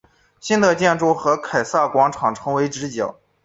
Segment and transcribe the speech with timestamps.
[0.39, 3.19] 新的建筑和凯撒广场成为直角。